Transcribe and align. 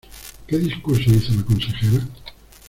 ¿Qué 0.47 0.57
discurso 0.57 1.11
hizo 1.11 1.31
la 1.35 1.43
consejera? 1.45 2.01